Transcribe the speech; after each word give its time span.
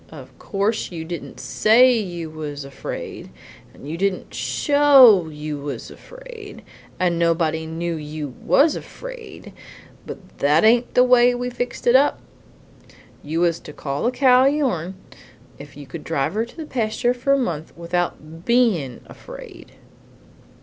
Of 0.09 0.39
course 0.39 0.91
you 0.91 1.05
didn't 1.05 1.39
SAY 1.39 1.95
you 1.95 2.31
was 2.31 2.65
afraid, 2.65 3.29
and 3.71 3.85
didn't 3.99 4.33
SHOW 4.33 5.29
you 5.29 5.59
was 5.59 5.91
afraid, 5.91 6.63
and 6.99 7.19
nobody 7.19 7.67
knew 7.67 7.93
you 7.97 8.29
WAS 8.43 8.75
afraid, 8.75 9.53
but 10.07 10.39
that 10.39 10.63
ain't 10.63 10.95
the 10.95 11.03
way 11.03 11.35
we 11.35 11.51
fixed 11.51 11.85
it 11.85 11.95
up. 11.95 12.19
You 13.21 13.41
was 13.41 13.59
to 13.59 13.73
call 13.73 14.05
the 14.05 14.11
cow 14.11 14.45
your'n 14.45 14.95
if 15.59 15.77
you 15.77 15.85
could 15.85 16.03
drive 16.03 16.33
her 16.33 16.45
to 16.45 16.57
the 16.57 16.65
pasture 16.65 17.13
for 17.13 17.33
a 17.33 17.37
month 17.37 17.71
without 17.77 18.43
BEIN' 18.43 19.01
afraid. 19.05 19.73